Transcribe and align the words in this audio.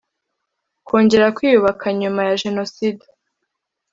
kongera 0.87 1.27
kwiyubaka 1.35 1.85
nyuma 1.99 2.21
ya 2.27 2.35
jenoside 2.43 3.05